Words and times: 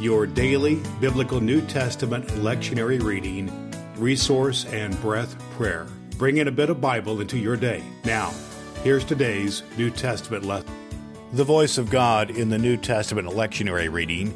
your 0.00 0.26
daily 0.26 0.82
biblical 1.00 1.40
New 1.40 1.60
Testament 1.62 2.26
lectionary 2.28 3.02
reading, 3.02 3.72
resource, 3.96 4.64
and 4.66 5.00
breath 5.00 5.38
prayer. 5.52 5.86
Bring 6.18 6.38
in 6.38 6.48
a 6.48 6.52
bit 6.52 6.70
of 6.70 6.80
Bible 6.80 7.20
into 7.20 7.38
your 7.38 7.56
day. 7.56 7.82
Now, 8.04 8.32
here's 8.82 9.04
today's 9.04 9.62
New 9.76 9.90
Testament 9.90 10.44
lesson. 10.44 10.72
The 11.32 11.44
voice 11.44 11.78
of 11.78 11.90
God 11.90 12.30
in 12.30 12.48
the 12.50 12.58
New 12.58 12.76
Testament 12.76 13.28
lectionary 13.28 13.92
reading 13.92 14.34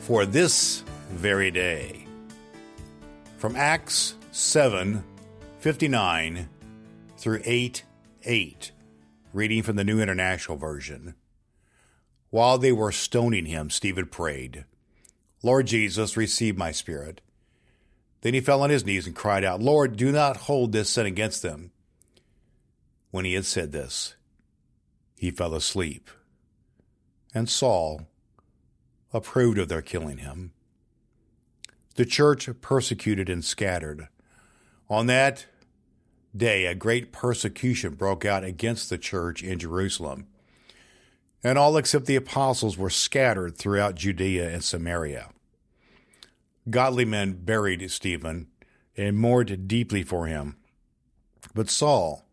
for 0.00 0.26
this 0.26 0.82
very 1.10 1.50
day. 1.50 2.06
From 3.38 3.56
Acts 3.56 4.14
7 4.32 5.04
59 5.60 6.48
through 7.16 7.42
8 7.44 7.84
8, 8.24 8.72
reading 9.32 9.62
from 9.62 9.76
the 9.76 9.84
New 9.84 10.00
International 10.00 10.56
Version. 10.56 11.14
While 12.30 12.58
they 12.58 12.72
were 12.72 12.92
stoning 12.92 13.46
him, 13.46 13.70
Stephen 13.70 14.06
prayed. 14.06 14.64
Lord 15.42 15.66
Jesus, 15.66 16.16
receive 16.16 16.56
my 16.56 16.70
spirit. 16.70 17.20
Then 18.20 18.34
he 18.34 18.40
fell 18.40 18.62
on 18.62 18.70
his 18.70 18.84
knees 18.84 19.06
and 19.06 19.16
cried 19.16 19.44
out, 19.44 19.62
Lord, 19.62 19.96
do 19.96 20.12
not 20.12 20.36
hold 20.36 20.72
this 20.72 20.90
sin 20.90 21.06
against 21.06 21.42
them. 21.42 21.70
When 23.10 23.24
he 23.24 23.34
had 23.34 23.46
said 23.46 23.72
this, 23.72 24.14
he 25.16 25.30
fell 25.30 25.54
asleep. 25.54 26.10
And 27.34 27.48
Saul 27.48 28.02
approved 29.12 29.58
of 29.58 29.68
their 29.68 29.82
killing 29.82 30.18
him. 30.18 30.52
The 31.94 32.04
church 32.04 32.48
persecuted 32.60 33.28
and 33.28 33.44
scattered. 33.44 34.08
On 34.88 35.06
that 35.06 35.46
day, 36.36 36.66
a 36.66 36.74
great 36.74 37.12
persecution 37.12 37.94
broke 37.94 38.24
out 38.24 38.44
against 38.44 38.90
the 38.90 38.98
church 38.98 39.42
in 39.42 39.58
Jerusalem 39.58 40.26
and 41.42 41.58
all 41.58 41.76
except 41.76 42.06
the 42.06 42.16
apostles 42.16 42.76
were 42.76 42.90
scattered 42.90 43.56
throughout 43.56 43.94
Judea 43.94 44.50
and 44.50 44.62
Samaria. 44.62 45.30
Godly 46.68 47.04
men 47.04 47.32
buried 47.44 47.90
Stephen 47.90 48.48
and 48.96 49.16
mourned 49.16 49.66
deeply 49.66 50.02
for 50.02 50.26
him. 50.26 50.56
But 51.54 51.70
Saul 51.70 52.26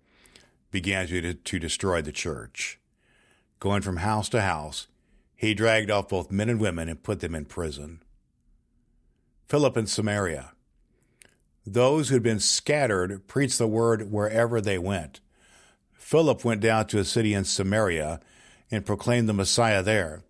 began 0.70 1.08
to, 1.08 1.34
to 1.34 1.60
destroy 1.60 2.02
the 2.02 2.12
church. 2.12 2.80
Going 3.60 3.82
from 3.82 3.98
house 3.98 4.30
to 4.30 4.42
house, 4.42 4.88
he 5.36 5.54
dragged 5.54 5.90
off 5.90 6.10
both 6.10 6.32
men 6.32 6.50
and 6.50 6.60
women 6.60 6.90
and 6.90 7.02
put 7.02 7.22
them 7.22 7.36
in 7.36 7.46
prison. 7.46 8.02
Philip 9.48 9.78
in 9.78 9.88
Samaria. 9.88 10.52
Those 11.66 12.10
who 12.10 12.16
had 12.16 12.24
been 12.24 12.40
scattered 12.40 13.28
preached 13.28 13.58
the 13.58 13.68
word 13.68 14.12
wherever 14.12 14.60
they 14.60 14.78
went. 14.78 15.22
Philip 15.94 16.44
went 16.44 16.62
down 16.62 16.88
to 16.88 17.00
a 17.00 17.06
city 17.06 17.34
in 17.34 17.44
Samaria 17.44 18.20
and 18.72 18.86
proclaimed 18.86 19.30
the 19.30 19.34
Messiah 19.34 19.82
there. 19.82 20.24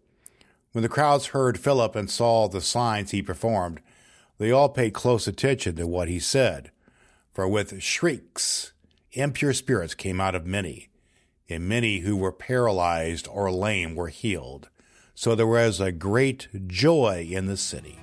When 0.71 0.81
the 0.81 0.89
crowds 0.89 1.27
heard 1.27 1.59
Philip 1.59 1.95
and 1.95 2.09
saw 2.09 2.47
the 2.47 2.61
signs 2.61 3.11
he 3.11 3.21
performed, 3.21 3.79
they 4.37 4.51
all 4.51 4.69
paid 4.69 4.93
close 4.93 5.27
attention 5.27 5.75
to 5.75 5.87
what 5.87 6.07
he 6.07 6.19
said. 6.19 6.71
For 7.33 7.47
with 7.47 7.81
shrieks, 7.81 8.73
impure 9.11 9.53
spirits 9.53 9.93
came 9.93 10.19
out 10.19 10.35
of 10.35 10.45
many, 10.45 10.89
and 11.49 11.67
many 11.67 11.99
who 11.99 12.15
were 12.15 12.31
paralyzed 12.31 13.27
or 13.27 13.51
lame 13.51 13.95
were 13.95 14.09
healed. 14.09 14.69
So 15.15 15.33
there 15.33 15.47
was 15.47 15.79
a 15.79 15.91
great 15.91 16.47
joy 16.67 17.27
in 17.29 17.47
the 17.47 17.57
city. 17.57 17.99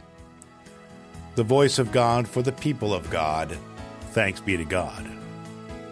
The 1.36 1.44
voice 1.44 1.78
of 1.78 1.92
God 1.92 2.28
for 2.28 2.42
the 2.42 2.52
people 2.52 2.94
of 2.94 3.10
God. 3.10 3.56
Thanks 4.12 4.40
be 4.40 4.56
to 4.56 4.64
God. 4.64 5.08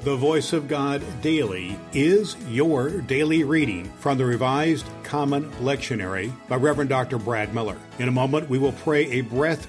The 0.02 0.16
Voice 0.16 0.52
of 0.52 0.66
God 0.66 1.00
Daily 1.20 1.78
is 1.92 2.36
your 2.48 3.02
daily 3.02 3.44
reading 3.44 3.84
from 4.00 4.18
the 4.18 4.26
Revised 4.26 4.84
Common 5.04 5.48
Lectionary 5.60 6.32
by 6.48 6.56
Reverend 6.56 6.90
Dr. 6.90 7.18
Brad 7.18 7.54
Miller. 7.54 7.78
In 8.00 8.08
a 8.08 8.12
moment, 8.12 8.50
we 8.50 8.58
will 8.58 8.72
pray 8.72 9.08
a 9.12 9.20
breath 9.20 9.68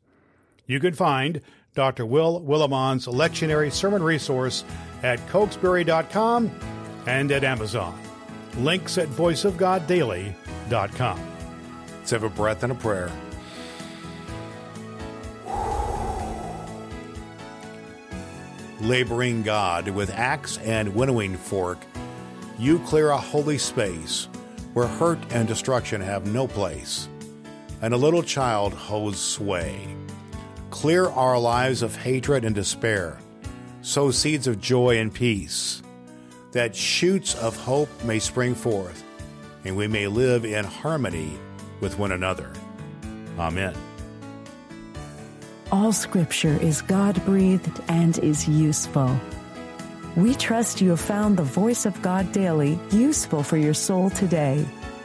You 0.65 0.79
can 0.79 0.93
find 0.93 1.41
Dr. 1.73 2.05
Will 2.05 2.41
Willimon's 2.41 3.07
lectionary 3.07 3.71
sermon 3.71 4.03
resource 4.03 4.65
at 5.03 5.19
cokesbury.com 5.27 6.51
and 7.07 7.31
at 7.31 7.43
Amazon. 7.43 7.99
Links 8.57 8.97
at 8.97 9.07
voiceofgoddaily.com. 9.07 11.19
Let's 11.97 12.11
have 12.11 12.23
a 12.23 12.29
breath 12.29 12.63
and 12.63 12.71
a 12.71 12.75
prayer. 12.75 13.11
Laboring 18.81 19.43
God 19.43 19.89
with 19.89 20.09
axe 20.09 20.57
and 20.57 20.95
winnowing 20.95 21.37
fork, 21.37 21.77
you 22.57 22.79
clear 22.79 23.11
a 23.11 23.17
holy 23.17 23.59
space 23.59 24.27
where 24.73 24.87
hurt 24.87 25.19
and 25.31 25.47
destruction 25.47 26.01
have 26.01 26.25
no 26.25 26.47
place, 26.47 27.07
and 27.81 27.93
a 27.93 27.97
little 27.97 28.23
child 28.23 28.73
holds 28.73 29.19
sway. 29.19 29.95
Clear 30.71 31.09
our 31.09 31.37
lives 31.37 31.83
of 31.83 31.95
hatred 31.95 32.45
and 32.45 32.55
despair. 32.55 33.19
Sow 33.81 34.09
seeds 34.09 34.47
of 34.47 34.59
joy 34.59 34.97
and 34.97 35.13
peace, 35.13 35.83
that 36.53 36.75
shoots 36.75 37.35
of 37.35 37.55
hope 37.57 37.89
may 38.03 38.19
spring 38.19 38.55
forth, 38.55 39.03
and 39.65 39.75
we 39.75 39.87
may 39.87 40.07
live 40.07 40.45
in 40.45 40.63
harmony 40.63 41.37
with 41.81 41.99
one 41.99 42.13
another. 42.13 42.51
Amen. 43.37 43.75
All 45.71 45.91
scripture 45.91 46.57
is 46.61 46.81
God 46.81 47.23
breathed 47.25 47.81
and 47.89 48.17
is 48.19 48.47
useful. 48.47 49.19
We 50.15 50.35
trust 50.35 50.81
you 50.81 50.91
have 50.91 51.01
found 51.01 51.37
the 51.37 51.43
voice 51.43 51.85
of 51.85 52.01
God 52.01 52.31
daily 52.31 52.79
useful 52.91 53.43
for 53.43 53.57
your 53.57 53.73
soul 53.73 54.09
today. 54.09 54.65